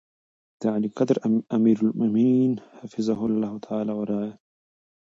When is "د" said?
0.59-0.61